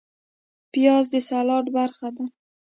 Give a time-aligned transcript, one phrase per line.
[0.71, 2.25] پیاز د سلاد برخه ده